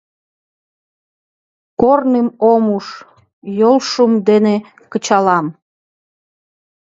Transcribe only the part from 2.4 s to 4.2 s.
ом уж, йолшӱм